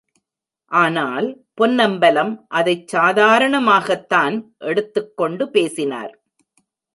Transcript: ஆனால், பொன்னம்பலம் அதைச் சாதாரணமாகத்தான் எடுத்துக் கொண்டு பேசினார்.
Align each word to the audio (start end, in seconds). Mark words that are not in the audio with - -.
ஆனால், 0.71 1.27
பொன்னம்பலம் 1.53 2.45
அதைச் 2.47 2.95
சாதாரணமாகத்தான் 2.95 4.43
எடுத்துக் 4.57 5.17
கொண்டு 5.17 5.49
பேசினார். 5.49 6.13